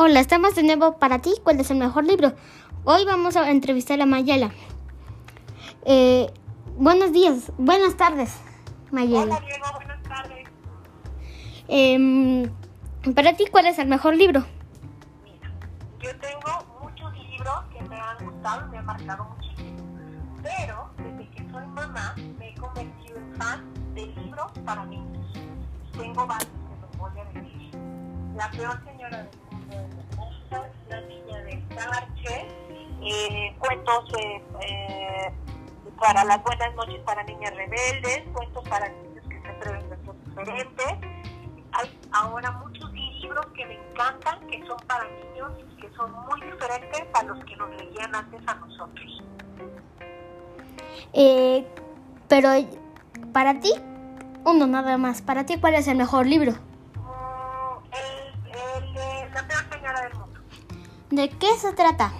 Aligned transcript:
Hola, 0.00 0.20
estamos 0.20 0.54
de 0.54 0.62
nuevo 0.62 0.96
para 0.96 1.18
ti. 1.18 1.34
¿Cuál 1.42 1.58
es 1.58 1.72
el 1.72 1.76
mejor 1.76 2.04
libro? 2.04 2.32
Hoy 2.84 3.04
vamos 3.04 3.34
a 3.34 3.50
entrevistar 3.50 4.00
a 4.00 4.06
Mayela. 4.06 4.52
Eh, 5.84 6.32
buenos 6.76 7.12
días, 7.12 7.50
buenas 7.58 7.96
tardes, 7.96 8.38
Mayela. 8.92 9.38
Hola 9.38 9.40
Diego, 9.40 9.66
buenas 9.74 10.02
tardes. 10.04 10.48
Em, 11.66 12.48
para 13.12 13.32
ti, 13.32 13.46
¿cuál 13.50 13.66
es 13.66 13.80
el 13.80 13.88
mejor 13.88 14.14
libro? 14.14 14.44
Mira, 15.24 15.50
yo 15.98 16.16
tengo 16.20 16.80
muchos 16.80 17.12
libros 17.14 17.64
que 17.72 17.82
me 17.88 17.96
han 17.96 18.24
gustado 18.24 18.66
y 18.68 18.70
me 18.70 18.78
han 18.78 18.86
marcado 18.86 19.24
muchísimo. 19.24 19.78
Pero 20.44 20.90
desde 20.98 21.28
que 21.30 21.50
soy 21.50 21.66
mamá 21.66 22.14
me 22.38 22.50
he 22.50 22.54
convertido 22.54 23.16
en 23.16 23.34
fan 23.34 23.94
de 23.94 24.06
libros 24.06 24.52
para 24.64 24.84
niños. 24.84 25.26
Tengo 25.90 26.24
varios 26.24 26.52
que 26.52 26.80
los 26.82 26.98
voy 26.98 27.20
a 27.20 27.24
decir. 27.24 27.70
La 28.36 28.48
peor 28.52 28.80
señora 28.84 29.24
de 29.24 29.47
La 30.88 31.00
niña 31.02 31.38
de 31.42 31.62
Sarche, 31.74 32.46
eh, 33.02 33.56
cuentos 33.58 34.12
eh, 34.18 35.32
para 36.00 36.24
las 36.24 36.42
buenas 36.42 36.74
noches 36.74 37.00
para 37.04 37.22
niñas 37.24 37.54
rebeldes, 37.54 38.22
cuentos 38.32 38.66
para 38.68 38.88
niños 38.88 39.24
que 39.28 39.40
se 39.40 39.48
atreven 39.48 39.92
a 39.92 39.96
ser 39.96 40.14
diferentes. 40.24 40.86
Hay 41.72 41.98
ahora 42.12 42.50
muchos 42.52 42.90
libros 42.92 43.46
que 43.54 43.66
me 43.66 43.74
encantan, 43.74 44.46
que 44.46 44.66
son 44.66 44.78
para 44.86 45.04
niños 45.04 45.52
y 45.58 45.80
que 45.80 45.90
son 45.94 46.12
muy 46.12 46.40
diferentes 46.40 47.02
a 47.12 47.22
los 47.24 47.44
que 47.44 47.56
nos 47.56 47.70
leían 47.70 48.14
antes 48.14 48.40
a 48.46 48.54
nosotros. 48.54 49.22
Eh, 51.12 51.66
pero 52.28 52.50
para 53.32 53.60
ti, 53.60 53.72
uno 54.44 54.66
nada 54.66 54.96
más. 54.96 55.20
Para 55.20 55.44
ti, 55.44 55.58
¿cuál 55.60 55.74
es 55.74 55.88
el 55.88 55.98
mejor 55.98 56.26
libro? 56.26 56.67
¿De 61.18 61.28
qué 61.30 61.52
se 61.56 61.72
trata? 61.72 62.12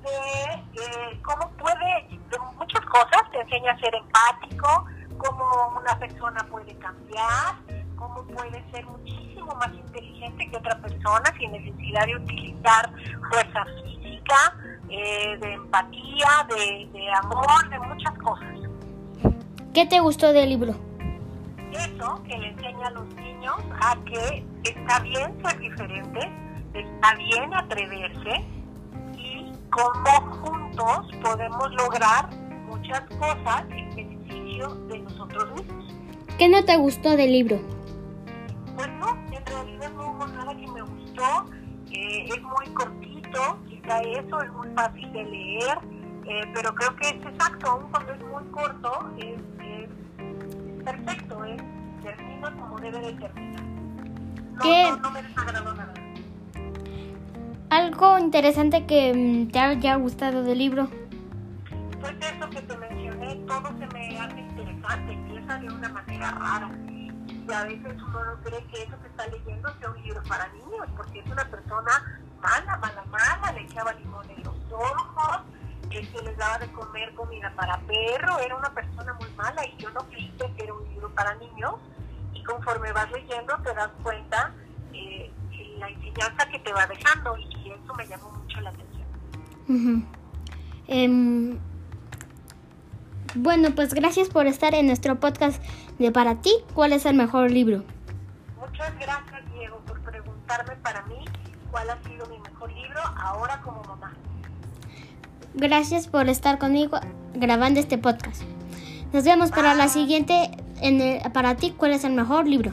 De 0.00 0.80
eh, 0.80 1.20
cómo 1.24 1.50
puede, 1.58 2.06
de 2.30 2.38
muchas 2.56 2.86
cosas, 2.86 3.20
te 3.32 3.40
enseña 3.40 3.72
a 3.72 3.78
ser 3.80 3.92
empático, 3.96 4.86
cómo 5.18 5.74
una 5.76 5.98
persona 5.98 6.38
puede 6.48 6.72
cambiar, 6.76 7.56
cómo 7.96 8.22
puede 8.26 8.62
ser 8.70 8.86
muchísimo 8.86 9.52
más 9.56 9.74
inteligente 9.74 10.50
que 10.52 10.56
otra 10.56 10.78
persona 10.78 11.34
sin 11.36 11.50
necesidad 11.50 12.06
de 12.06 12.14
utilizar 12.14 12.92
fuerza 13.28 13.64
física, 13.82 14.56
eh, 14.88 15.36
de 15.40 15.54
empatía, 15.54 16.46
de, 16.48 16.88
de 16.92 17.12
amor, 17.24 17.68
de 17.68 17.78
muchas 17.80 18.18
cosas. 18.18 18.54
¿Qué 19.74 19.84
te 19.86 19.98
gustó 19.98 20.32
del 20.32 20.48
libro? 20.48 20.76
Eso 21.72 22.22
que 22.22 22.38
le 22.38 22.50
enseña 22.50 22.86
a 22.86 22.90
los 22.90 23.12
niños 23.16 23.56
a 23.80 23.96
que 24.04 24.44
está 24.62 25.00
bien 25.00 25.42
ser 25.42 25.58
diferente, 25.58 26.30
está 26.74 27.14
bien 27.14 27.54
atreverse 27.54 28.44
y 29.16 29.52
cómo 29.70 30.20
juntos 30.42 31.10
podemos 31.22 31.72
lograr 31.74 32.30
muchas 32.66 33.00
cosas 33.18 33.64
en 33.70 33.94
beneficio 33.94 34.68
de 34.88 34.98
nosotros 35.00 35.52
mismos. 35.52 35.94
¿Qué 36.38 36.48
no 36.48 36.64
te 36.64 36.76
gustó 36.76 37.16
del 37.16 37.32
libro? 37.32 37.60
Pues 38.76 38.88
no, 38.98 39.16
en 39.30 39.46
realidad 39.46 39.92
no 39.92 40.12
hubo 40.12 40.26
nada 40.26 40.54
que 40.54 40.66
me 40.66 40.82
gustó, 40.82 41.44
eh, 41.92 42.26
es 42.26 42.42
muy 42.42 42.66
cortito, 42.74 43.58
quizá 43.68 44.00
eso 44.00 44.42
es 44.42 44.52
muy 44.52 44.68
fácil 44.74 45.12
de 45.12 45.24
leer, 45.24 45.78
eh, 46.24 46.40
pero 46.54 46.74
creo 46.74 46.96
que 46.96 47.08
es 47.08 47.26
exacto, 47.26 47.70
aun 47.70 47.90
cuando 47.90 48.12
es 48.12 48.20
muy 48.20 48.44
corto, 48.50 49.10
es, 49.18 49.40
es 49.60 50.82
perfecto, 50.84 51.44
es, 51.44 51.62
termina 52.02 52.50
como 52.56 52.78
debe 52.78 52.98
de 52.98 53.12
terminar. 53.12 53.62
No, 54.52 54.62
¿Qué? 54.62 54.90
no, 54.90 54.96
no 54.96 55.10
me 55.10 55.22
desagradó 55.22 55.74
nada. 55.74 56.01
¿Algo 57.72 58.18
interesante 58.18 58.84
que 58.84 59.14
mm, 59.14 59.50
te 59.50 59.58
haya 59.58 59.94
gustado 59.94 60.42
del 60.42 60.58
libro? 60.58 60.90
Pues 62.02 62.12
eso 62.20 62.50
que 62.50 62.60
te 62.60 62.76
mencioné, 62.76 63.34
todo 63.46 63.68
se 63.78 63.86
me 63.94 64.20
hace 64.20 64.40
interesante, 64.40 65.12
empieza 65.14 65.56
de 65.56 65.68
una 65.70 65.88
manera 65.88 66.32
rara. 66.32 66.70
Y 67.26 67.50
a 67.50 67.62
veces 67.62 67.94
uno 67.94 68.24
no 68.26 68.42
cree 68.42 68.62
que 68.64 68.82
eso 68.82 69.00
que 69.00 69.08
está 69.08 69.26
leyendo 69.28 69.74
sea 69.78 69.88
un 69.88 70.02
libro 70.02 70.22
para 70.28 70.48
niños, 70.48 70.86
porque 70.98 71.20
es 71.20 71.26
una 71.30 71.46
persona 71.46 72.20
mala, 72.42 72.76
mala, 72.76 73.04
mala, 73.06 73.52
le 73.52 73.62
echaba 73.62 73.94
limón 73.94 74.28
en 74.28 74.42
los 74.42 74.56
ojos, 74.70 75.40
este, 75.90 76.22
les 76.24 76.36
daba 76.36 76.58
de 76.58 76.70
comer 76.72 77.14
comida 77.14 77.54
para 77.56 77.78
perro, 77.78 78.38
era 78.38 78.54
una 78.54 78.74
persona 78.74 79.14
muy 79.14 79.30
mala 79.30 79.66
y 79.66 79.74
yo 79.78 79.88
no 79.92 80.00
creí 80.10 80.30
que 80.36 80.62
era 80.62 80.74
un 80.74 80.86
libro 80.90 81.08
para 81.14 81.34
niños. 81.36 81.76
Y 82.34 82.44
conforme 82.44 82.92
vas 82.92 83.10
leyendo 83.12 83.56
te 83.62 83.72
das 83.72 83.90
cuenta 84.02 84.52
eh, 84.92 85.32
la 85.78 85.88
enseñanza 85.88 86.46
que 86.50 86.58
te 86.58 86.72
va 86.72 86.86
dejando 86.86 87.36
y 87.38 87.51
eso 87.74 87.94
me 87.94 88.06
llamó 88.06 88.30
mucho 88.32 88.60
la 88.60 88.70
atención. 88.70 90.06
Em, 90.88 91.58
bueno, 93.34 93.70
pues 93.74 93.94
gracias 93.94 94.28
por 94.28 94.46
estar 94.46 94.74
en 94.74 94.86
nuestro 94.86 95.18
podcast 95.18 95.62
de 95.98 96.10
Para 96.12 96.36
ti, 96.42 96.52
¿cuál 96.74 96.92
es 96.92 97.06
el 97.06 97.16
mejor 97.16 97.50
libro? 97.50 97.84
Muchas 98.58 98.92
gracias, 98.98 99.52
Diego, 99.54 99.78
por 99.86 100.00
preguntarme 100.00 100.76
para 100.82 101.02
mí 101.06 101.24
cuál 101.70 101.88
ha 101.90 102.02
sido 102.02 102.26
mi 102.26 102.38
mejor 102.38 102.70
libro 102.72 103.00
ahora 103.16 103.60
como 103.62 103.82
mamá. 103.84 104.12
Gracias 105.54 106.08
por 106.08 106.28
estar 106.28 106.58
conmigo 106.58 106.98
grabando 107.34 107.80
este 107.80 107.98
podcast. 107.98 108.42
Nos 109.12 109.24
vemos 109.24 109.50
para 109.50 109.74
la 109.74 109.88
siguiente 109.88 110.50
en 110.80 111.00
el- 111.00 111.32
Para 111.32 111.54
ti, 111.56 111.72
¿cuál 111.76 111.92
es 111.92 112.04
el 112.04 112.12
mejor 112.14 112.46
libro? 112.48 112.72